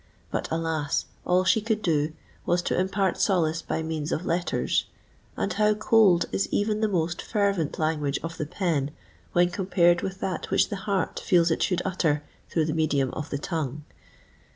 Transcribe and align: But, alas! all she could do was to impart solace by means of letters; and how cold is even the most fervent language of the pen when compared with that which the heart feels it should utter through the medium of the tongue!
But, 0.31 0.47
alas! 0.49 1.05
all 1.27 1.43
she 1.43 1.61
could 1.61 1.83
do 1.83 2.13
was 2.43 2.63
to 2.63 2.75
impart 2.75 3.21
solace 3.21 3.61
by 3.61 3.83
means 3.83 4.11
of 4.11 4.25
letters; 4.25 4.85
and 5.37 5.53
how 5.53 5.75
cold 5.75 6.25
is 6.31 6.49
even 6.51 6.79
the 6.81 6.87
most 6.87 7.21
fervent 7.21 7.77
language 7.77 8.17
of 8.23 8.37
the 8.39 8.47
pen 8.47 8.89
when 9.33 9.51
compared 9.51 10.01
with 10.01 10.19
that 10.19 10.49
which 10.49 10.69
the 10.69 10.75
heart 10.89 11.19
feels 11.19 11.51
it 11.51 11.61
should 11.61 11.83
utter 11.85 12.23
through 12.49 12.65
the 12.65 12.73
medium 12.73 13.11
of 13.11 13.29
the 13.29 13.37
tongue! 13.37 13.83